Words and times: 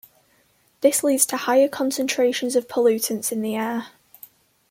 This 0.79 1.03
leads 1.03 1.27
to 1.27 1.37
higher 1.37 1.67
concentrations 1.67 2.55
of 2.55 2.67
pollutants 2.67 3.31
in 3.31 3.43
the 3.43 3.55
air. 3.55 3.89